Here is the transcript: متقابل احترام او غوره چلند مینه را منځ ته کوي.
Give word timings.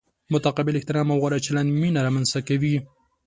متقابل 0.33 0.73
احترام 0.77 1.07
او 1.11 1.17
غوره 1.23 1.39
چلند 1.45 1.69
مینه 1.81 2.01
را 2.05 2.11
منځ 2.15 2.27
ته 2.33 2.39
کوي. 2.47 2.75